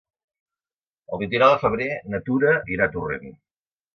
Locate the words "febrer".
1.65-1.89